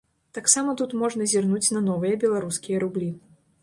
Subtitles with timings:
[0.37, 3.17] Таксама тут можна зірнуць на новыя беларускія рублі.